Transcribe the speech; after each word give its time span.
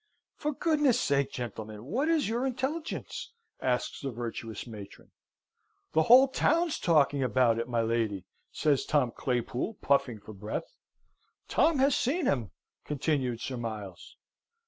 "For 0.35 0.55
goodness' 0.55 0.99
sake, 0.99 1.31
gentlemen, 1.31 1.85
what 1.85 2.09
is 2.09 2.27
your 2.27 2.43
intelligence?" 2.47 3.33
asks 3.61 4.01
the 4.01 4.09
virtuous 4.09 4.65
matron. 4.65 5.11
"The 5.91 6.01
whole 6.01 6.27
town's 6.27 6.79
talking 6.79 7.21
about 7.21 7.59
it, 7.59 7.69
my 7.69 7.83
lady!" 7.83 8.25
says 8.51 8.83
Tom 8.83 9.11
Claypool 9.11 9.75
puffing 9.75 10.19
for 10.19 10.33
breath. 10.33 10.75
"Tom 11.47 11.77
has 11.77 11.95
seen 11.95 12.25
him," 12.25 12.49
continued 12.83 13.41
Sir 13.41 13.57
Miles. 13.57 14.17